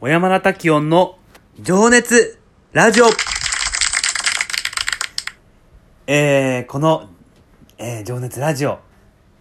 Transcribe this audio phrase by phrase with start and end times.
[0.00, 1.18] 小山田滝音の
[1.60, 2.38] 情熱
[2.70, 3.06] ラジオ
[6.06, 7.08] えー、この、
[7.78, 8.78] えー、情熱ラジオ、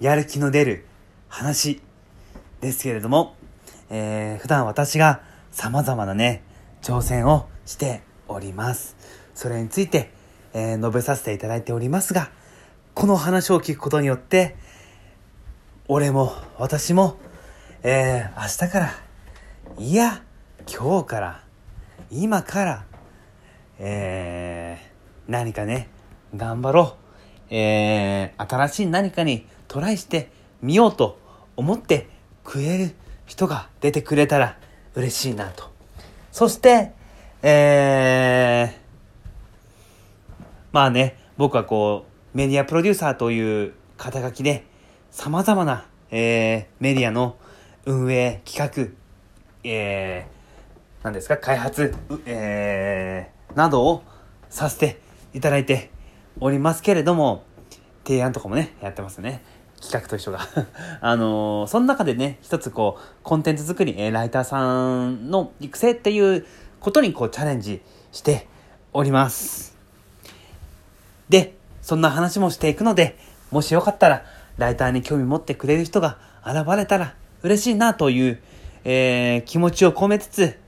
[0.00, 0.86] やる気の出る
[1.28, 1.80] 話
[2.60, 3.36] ですけれども、
[3.90, 6.42] えー、普段私が様々なね、
[6.82, 8.96] 挑戦をしております。
[9.36, 10.10] それについて、
[10.52, 12.32] えー述べさせていただいておりますが、
[12.94, 14.56] この話を聞くことによって、
[15.86, 17.18] 俺も私も、
[17.84, 18.92] えー、明日から、
[19.78, 20.24] いや、
[20.66, 21.44] 今日から、
[22.10, 22.84] 今から、
[23.78, 25.88] えー、何かね、
[26.36, 26.96] 頑張ろ
[27.50, 27.54] う。
[27.54, 30.30] えー、新しい何かにトライして
[30.62, 31.18] みようと
[31.56, 32.08] 思って
[32.44, 32.94] くれる
[33.26, 34.58] 人が出てくれたら
[34.94, 35.70] 嬉しいなと。
[36.32, 36.92] そして、
[37.42, 38.80] えー、
[40.72, 44.64] まあね、僕はこう、メディアプロデューサーという肩書きで、
[45.10, 47.36] 様々な、えー、メディアの
[47.86, 48.92] 運営、企画、
[49.64, 50.39] えー、
[51.02, 54.02] 何ですか、開発、うえー、などを
[54.50, 55.00] させて
[55.32, 55.90] いただいて
[56.40, 57.44] おりますけれども、
[58.04, 59.42] 提案とかもね、やってますね。
[59.80, 60.40] 企画と一緒が。
[61.00, 66.44] あのーその中でね、一つこう、コンテンツ作り、えーライターさんの育成っていう
[66.80, 67.80] ことにこう、チャレンジ
[68.12, 68.46] して
[68.92, 69.74] おります。
[71.30, 73.16] で、そんな話もしていくので、
[73.50, 74.24] もしよかったら、
[74.58, 78.42] ライターに興味持ってくれる人が現れたら嬉しいなという、
[78.84, 80.59] えー気持ちを込めつつ、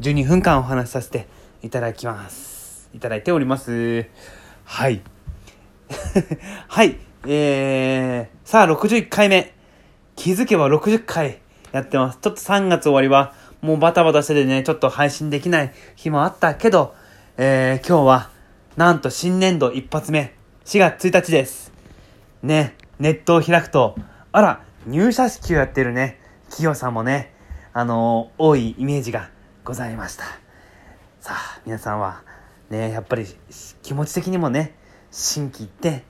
[0.00, 1.26] 12分間お話しさせて
[1.62, 2.90] いただきます。
[2.94, 4.06] いただいております。
[4.64, 5.00] はい。
[6.68, 6.98] はい。
[7.26, 9.54] えー、さあ、61回目。
[10.14, 11.40] 気づけば60回
[11.72, 12.18] やってます。
[12.20, 16.94] ちょっと3月終わりは、もうバタバタしててね、ちょっと配信できない日もあったけど、
[17.38, 18.30] えー、今日は、
[18.76, 20.34] なんと新年度一発目、
[20.66, 21.72] 4月1日です。
[22.42, 23.96] ね、ネットを開くと、
[24.32, 27.32] あら、入社式をやってるね、企業さんもね、
[27.72, 29.30] あのー多いイメージが
[29.66, 30.22] ございました。
[31.18, 32.22] さあ、皆さんは、
[32.70, 33.26] ね、やっぱり
[33.82, 34.76] 気持ち的にもね、
[35.10, 36.04] 心機一転、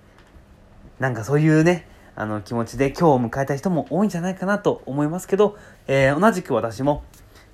[0.99, 5.56] なんかそういうね、あの気持ちで今日を迎えた人も多いんじゃないかなと思いますけど、
[5.87, 7.03] えー同じく私も、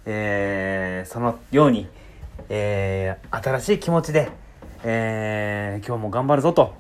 [0.05, 1.87] えーそのように、
[2.49, 4.33] えー新しい気持ちで、
[4.83, 6.75] え今日も頑張るぞと、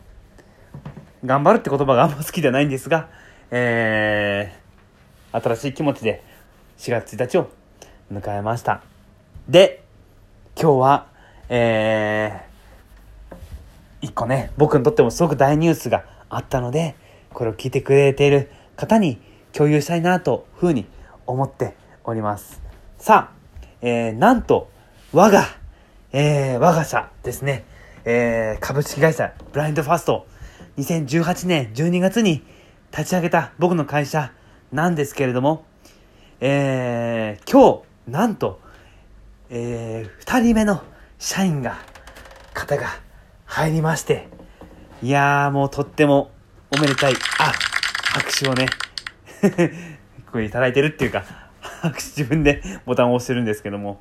[1.24, 3.08] 頑張るって言葉が あんま好きじゃないんですが、
[3.52, 6.24] えー新しい気持ちで
[6.78, 7.50] 4月1日を
[8.12, 8.91] 迎えました。
[9.52, 9.84] で、
[10.58, 11.06] 今日は、
[11.50, 13.36] えー、
[14.00, 16.94] 一個ね、僕にとってもすごく大ニュースがあったので、
[17.34, 19.20] これを聞いてくれている方に
[19.52, 20.86] 共有したいなというふうに
[21.26, 22.62] 思っております。
[22.96, 24.70] さあ、えー、なんと、
[25.12, 25.44] 我が、
[26.12, 27.66] えー、我が社ですね、
[28.06, 30.26] えー、株式会社ブラインドファースト、
[30.78, 32.42] 2018年12月に
[32.90, 34.32] 立ち上げた僕の会社
[34.72, 35.66] なんですけれども、
[36.40, 38.62] えー、今日、なんと、
[39.54, 40.82] えー、二人目の
[41.18, 41.76] 社員が、
[42.54, 42.86] 方が
[43.44, 44.28] 入りまして、
[45.02, 46.30] いやーもうとっても
[46.74, 47.52] おめでたい、あ、
[48.14, 48.66] 拍手をね、
[50.32, 51.24] これいただいてるっていうか、
[51.82, 54.00] 拍手自分でボタンを押してるんですけども、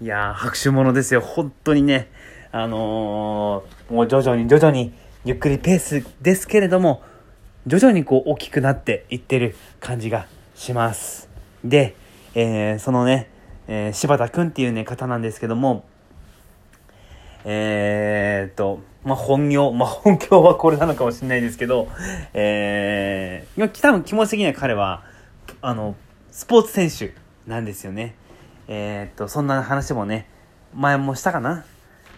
[0.00, 2.08] いやー拍手ものですよ、本当にね、
[2.52, 7.02] あのー、もう徐々に徐々にゆっくりペースですけれども、
[7.66, 11.28] 徐々にこう大きくなっていってる感じがします。
[11.64, 11.96] で、
[12.36, 13.32] えーそのね、
[13.68, 15.84] えー柴田くんっていうね、方なんですけども、
[17.44, 21.88] えーっと、まあ、本業、まあ、本業はこれなのかもしれないですけど、
[22.34, 25.02] えー、多分気持ち的には彼は、
[25.60, 25.96] あの、
[26.30, 27.14] スポーツ選手
[27.50, 28.14] なんですよね。
[28.68, 30.28] えーっと、そんな話もね、
[30.74, 31.64] 前もしたかな。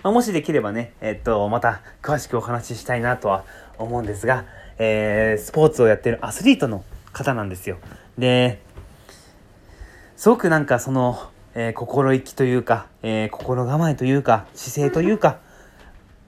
[0.03, 3.45] まあ、もしできればね、えーっと、また詳しくお話ししたいなとは
[3.79, 4.45] 思うんですが、
[4.79, 7.79] えー、スポーツをやってるアスリートの方なんですよ。
[8.19, 8.61] で、
[10.17, 15.39] すごくなんかその、えー心意気というか、えー心構えというか、姿勢というか、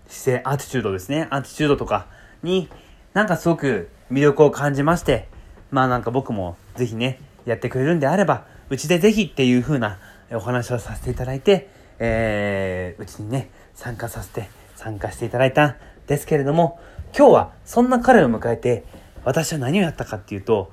[0.08, 1.26] 姿勢、アティチュードですね。
[1.30, 2.06] アティチュードとか
[2.42, 2.68] に、
[3.12, 5.28] なんかすごく魅力を感じまして、
[5.70, 9.98] まあなんか僕もぜひね、やってくれるんであれば、うちでぜひっていう風な
[10.32, 11.68] お話をさせていただいて、
[11.98, 16.78] えー、うちにね、参加させて、参加していただいたんですけれども、
[17.16, 18.84] 今日はそんな彼を迎えて、
[19.24, 20.72] 私は何をやったかっていうと、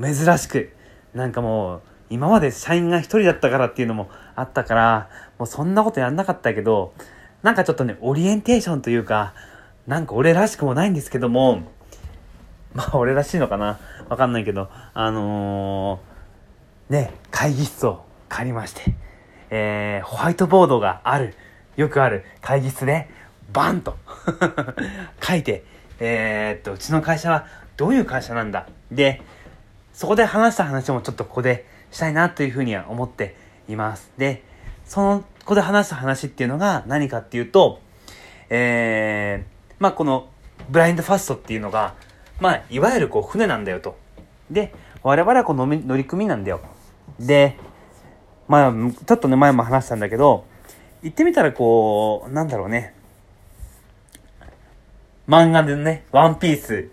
[0.00, 0.72] 珍しく、
[1.14, 5.08] なんかもう、今まで社員が一人だったからっていうのもあったから、
[5.38, 6.94] もうそんなことやんなかったけど、
[7.42, 9.34] なんかちょっとね、オリエンテーションというか、
[9.86, 11.62] なんか俺らしくもないんですけども、
[12.74, 13.78] まあ俺らしいのかな？
[14.08, 18.94] わかんないけど、あのー、ね、会議室を借りまして、
[19.50, 21.34] えー、ホワイトボードがある、
[21.76, 23.08] よくある会議室で、
[23.52, 23.96] バンと
[25.22, 25.64] 書いて、
[26.00, 27.46] えー、っと、うちの会社は
[27.76, 28.66] どういう会社なんだ？
[28.90, 29.22] で、
[29.92, 33.36] そこで話した話もちょっとここでしたいなというふうには思って
[33.68, 34.10] います。
[34.18, 34.42] で、
[34.84, 37.80] そのここで話した話っていうのが何かっていうと、
[38.50, 40.28] えー、まあこの
[40.68, 41.94] ブラインドファストっていうのが、
[42.40, 43.96] まあいわゆるこう船なんだよと。
[44.50, 44.74] で、
[45.04, 46.60] 我々はこの乗組なんだよ。
[47.20, 47.56] で、
[48.48, 50.46] まあちょっとね前も話したんだけど、
[51.04, 52.92] 言ってみたらこう、なんだろうね。
[55.28, 56.90] 漫画でね、ワンピース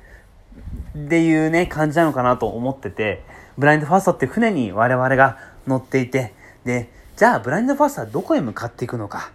[0.95, 3.24] っていうね、感じなのかなと思ってて、
[3.57, 5.38] ブラインドファーストって船に我々が
[5.68, 6.33] 乗っていて、
[6.65, 9.31] で、じゃあブラインドファーストはどこへ向かっていくのか、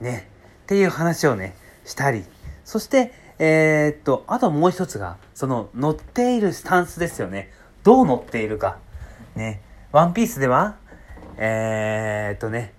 [0.00, 0.28] ね、
[0.64, 2.24] っていう話をね、したり、
[2.64, 7.50] そして、えー、っと、あともう一つが、その乗っているスタンスですよね。
[7.82, 8.78] どう乗っているか。
[9.34, 10.76] ね、ワンピースでは、
[11.36, 12.74] えー、っとね、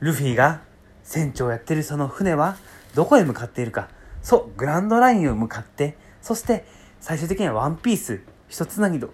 [0.00, 0.60] ルフィが
[1.02, 2.56] 船長をやってるその船は
[2.94, 3.88] どこへ向かっているか。
[4.22, 6.64] そう、グランドラインを向かって、そして
[7.00, 9.08] 最終的にはワンピース一つなぎの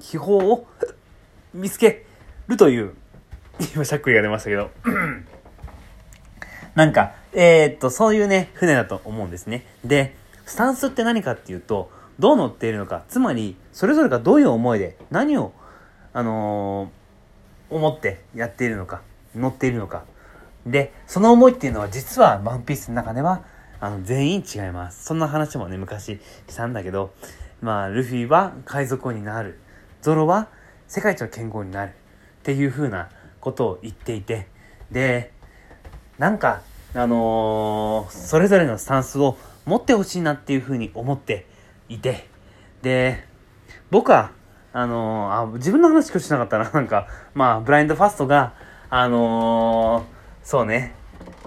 [0.00, 0.66] 秘宝を
[1.54, 2.04] 見つけ
[2.46, 2.94] るという、
[3.74, 4.70] 今しゃっくりが出ましたけど、
[6.74, 9.66] なんか、えー、っと、そういうね、船だと思うんですね。
[9.84, 10.14] で、
[10.46, 15.52] スタンスって何かっていうと、どう乗っているのか、つまり、それぞれがどういう思いで、何を、
[16.12, 19.02] あのー、思ってやっているのか、
[19.34, 20.04] 乗っているのか。
[20.66, 23.42] で、その思いっていうのは実はワンピースの中では、
[23.80, 25.04] あの、全員違います。
[25.04, 27.12] そんな話もね、昔したんだけど、
[27.60, 29.60] まあ、ルフィは海賊王になる。
[30.02, 30.48] ゾロは
[30.86, 31.92] 世界一の剣豪になる。
[32.38, 33.10] っていう風な
[33.40, 34.46] ことを言っていて、
[34.90, 35.32] で、
[36.16, 36.62] なんか、
[36.94, 39.36] あのー、それぞれのスタンスを
[39.66, 41.46] 持ってほしいなっていう風に思って
[41.90, 42.26] いて、
[42.80, 43.26] で、
[43.90, 44.32] 僕は、
[44.72, 46.70] あのー、あ、自分の話しかしなかったな。
[46.72, 48.54] なんか、まあ、ブラインドファストが、
[48.88, 50.94] あのー、そうね、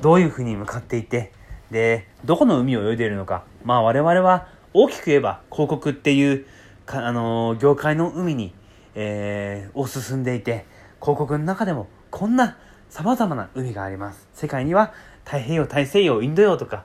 [0.01, 1.31] どういう風に向かっていて、
[1.71, 3.43] で、どこの海を泳いでいるのか。
[3.63, 6.45] まあ我々は大きく言えば広告っていう
[6.91, 8.53] か、あの、業界の海に、
[8.95, 10.65] えー、を進んでいて、
[10.99, 12.57] 広告の中でもこんな
[12.89, 14.27] 様々な海があります。
[14.33, 14.93] 世界には
[15.25, 16.83] 太平洋、大西洋、インド洋とか、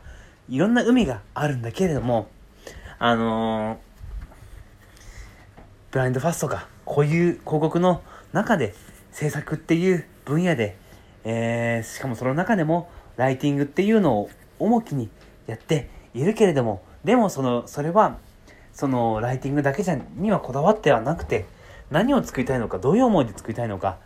[0.49, 2.29] いろんな海があるんだけれども、
[2.99, 3.79] あの、
[5.91, 8.75] ブラインドファストがこういう広告の中で
[9.11, 10.77] 制作っていう分野で、
[11.25, 15.09] えー、しかもその中でもライティングっていうのを重きに
[15.47, 18.19] やっているけれどもでもそのそれは
[18.77, 21.47] そのライティングだけじゃにはこだわってはなくて
[21.91, 23.97] 何を作りたいのかどういう思いで作りたいのか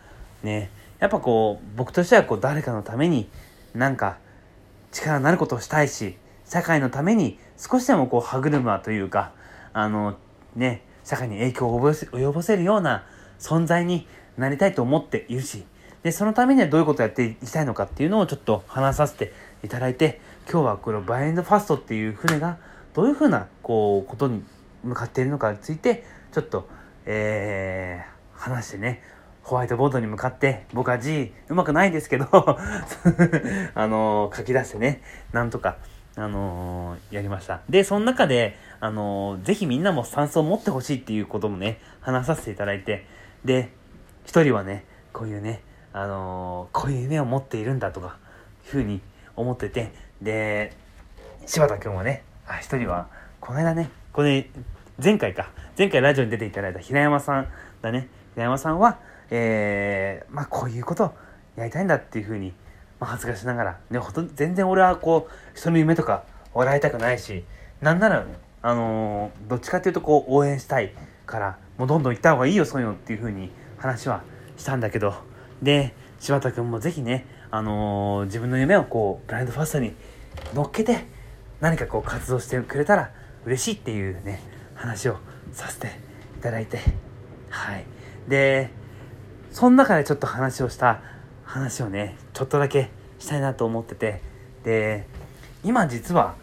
[0.43, 0.69] ね。
[0.99, 3.27] やっぱこう僕としてはこう誰かのために
[3.75, 4.17] なんか
[4.93, 6.15] 力になることをしたいし
[6.45, 9.33] 社会のために少しでもこう歯車というか
[9.73, 10.15] あの
[10.55, 13.03] ね社会に影響を及ぼせるような
[13.39, 14.07] 存在に
[14.37, 15.65] なりたいと思っているし
[16.03, 19.33] でそのためにはどういうことをやっていきたいのかっていうのをちょっと話させて
[19.63, 22.57] いただいて今日はこのバインドファストっていう船が
[22.93, 24.43] どういうふうなこうことに
[24.83, 26.67] 向かっているのかについてちょっと、
[27.05, 29.01] えー、話してね
[29.43, 32.27] ホワイトボードに向かって僕は字うまくないですけど
[33.75, 35.01] あの、書き出してね
[35.31, 35.77] なんとか
[36.15, 37.61] あのー、やりました。
[37.69, 43.05] で、その中で、あのー、ぜひみんなもスタンスを持ってほしいっていうこともね、話させていただいて、
[43.45, 43.71] で、
[44.25, 45.63] 一人はね、こういうね、
[45.93, 48.17] あのこういう夢を持っているんだとか、
[48.65, 49.01] いうふうに
[49.35, 50.75] 思ってて、で、
[51.45, 53.07] 柴田君はね、あ、一人は、
[53.39, 54.49] この間ね、これ、
[55.01, 57.47] 前回か、前回ラジオに出ていただいた平山さん
[57.81, 58.99] だね、平山さんは、
[59.29, 61.13] えー、まあこういうこと
[61.55, 62.51] やりたいんだっていうふうに、
[62.99, 67.45] まあ恥ずかしながら、ね、ほと全然俺はこう、人の夢とか笑いたくないし、
[67.79, 68.25] なんなら、
[68.61, 70.93] あのー、どっちかっていうとこう応援したい
[71.25, 74.23] から、もうどんどん行った方がいいよ、そういうのっていうふうに話は
[74.57, 75.13] したんだけど、
[75.63, 79.93] で、柴田君もぜひね、あのー、自分の夢をこうブラインドファーストに
[80.53, 81.05] 乗っけて
[81.61, 83.11] 何かこう活動してくれたら
[83.45, 84.41] 嬉しいっていうね
[84.75, 85.17] 話を
[85.51, 85.99] させて
[86.37, 86.79] いただいて。
[87.49, 87.85] はい。
[88.27, 88.69] で
[89.51, 91.01] その中でちょっと話をした
[91.43, 94.21] 話をねちょっとだけしたいなと思ってて。
[94.63, 95.05] で
[95.63, 96.35] 今実は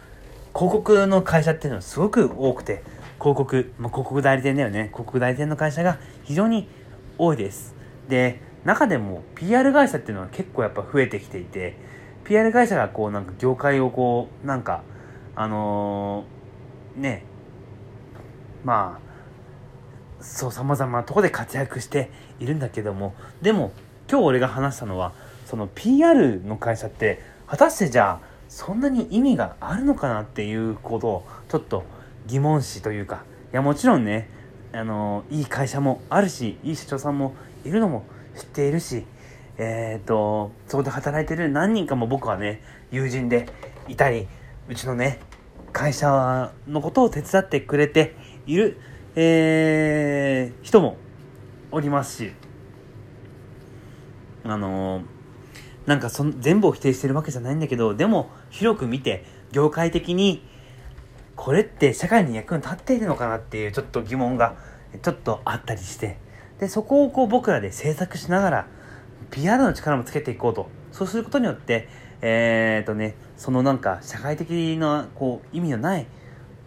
[0.53, 2.83] 広告の会社っていうのはすごく多くて
[3.19, 4.89] 広告、まあ、広告代理店だよね。
[4.91, 6.67] 広告代理店の会社が非常に
[7.17, 7.75] 多いです。
[8.07, 11.77] で中でも PR 会社っていうのは結構やっぱ増えてきていて
[12.23, 14.83] PR 会社がこうなんか業界をこうなんか
[15.35, 16.38] あのー、
[16.99, 17.23] ね。
[18.63, 23.13] まあそうさまざまなとこで活躍しているんだけども。
[23.41, 23.71] でも
[24.09, 25.13] 今日俺が話したのは
[25.45, 31.83] その PR の会社って果たしてじゃあそんなに意味があるのかなっていうことをちょっと
[32.27, 33.23] 疑問視というか。
[33.51, 34.29] いやもちろんね
[34.73, 37.33] あのいい会社もあるしいい社長さんも
[37.65, 38.03] いるのも
[38.35, 39.05] 知っているし、
[39.57, 43.47] えっ、ー、と、そこで働いてる何人かも僕はね、友人で
[43.87, 44.27] いたり、
[44.69, 45.19] うちのね、
[45.71, 48.77] 会社のことを手伝ってくれている、
[49.15, 50.97] えー、人も
[51.71, 52.31] おりますし、
[54.43, 55.03] あの
[55.85, 60.43] なんかそん全部を否定してるわけじゃないんだけどでも広く見て業界的に
[61.35, 64.55] これって社会に役に立っているのかなっていうちょっと疑問が
[65.01, 66.17] ちょっとあったりして
[66.59, 68.67] でそこをこう僕らで制作しながら
[69.31, 70.69] PR の力もつけていこうと。
[70.91, 71.87] そうすることによって
[72.21, 76.05] えー、っとねそのなんか社会的なこう意味のない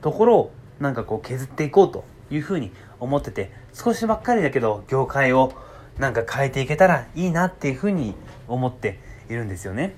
[0.01, 5.53] ところをなんかこう削っていこうというふうに思ってて少しばっかりだけど業界を
[5.99, 8.15] なんか変えていけたらいいなっていうふうに
[8.49, 9.95] 思っているんですよね。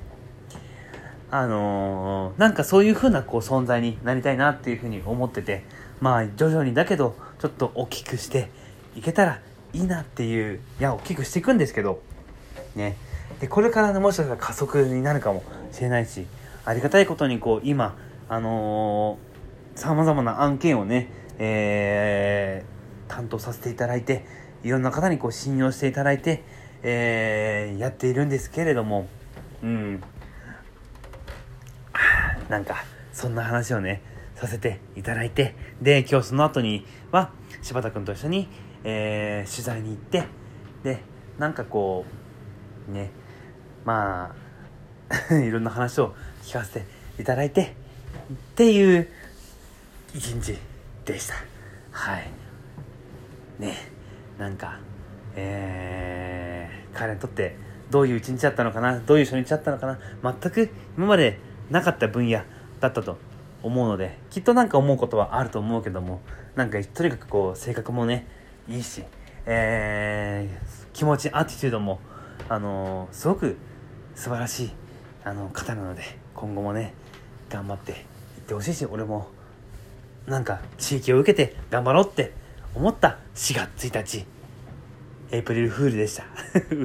[1.30, 5.64] あのー、なんかそういうふうなこう存在になりたいなっていうふうに思ってて
[6.00, 8.50] まあ徐々にだけどちょっと大きくして
[8.94, 9.40] いけたら
[9.73, 12.00] いいなっていういや大きくしていくんですけど
[12.76, 12.96] ね
[13.40, 16.26] でこれからのもしかしたら加速になるかもしれないし
[16.64, 17.96] ありがたいことにこう今
[18.28, 19.18] あの
[19.74, 24.24] さまざまな案件をね、えー、担当させていただいて
[24.62, 26.42] いろんな方にこう信用していただいて、
[26.82, 29.08] えー、やっているんですけれども
[29.62, 30.02] うん。
[32.48, 34.02] なんかそんな話をね
[34.34, 37.30] させていただいてで今日その後には
[37.62, 38.48] 柴田君と一緒に、
[38.84, 40.24] えー、取材に行って
[40.82, 41.02] で
[41.38, 42.04] なんかこ
[42.88, 43.10] うね
[43.84, 44.34] ま
[45.30, 46.86] あ いろんな話を聞かせて
[47.20, 47.74] いただいて
[48.32, 49.08] っていう
[50.14, 50.58] 一日
[51.04, 51.34] でした。
[51.90, 52.30] はい。
[53.58, 53.74] ね
[54.38, 54.78] なんか
[55.36, 57.56] えー、彼にとって
[57.90, 58.98] どういう一日だったのかな？
[59.00, 59.98] どういう初日だったのかな？
[60.22, 61.38] 全く今まで
[61.70, 62.42] なかった分野
[62.80, 63.18] だったと
[63.62, 66.20] 思うのできっとなんか思うことはあると思うけども
[66.54, 68.26] なんかとにかくこう性格もね
[68.68, 69.02] いいし、
[69.46, 72.00] えー、気持ちアティチュードも、
[72.48, 73.56] あのー、すごく
[74.14, 74.71] 素晴らしい
[75.25, 76.02] あの方なので
[76.35, 76.94] 今後もね
[77.49, 77.99] 頑張っていっ
[78.47, 79.28] てほしいし俺も
[80.26, 82.33] なんか地域を受けて頑張ろうって
[82.75, 84.26] 思った4月1日
[85.30, 86.25] エイプリルフールでした。
[86.71, 86.85] 嘘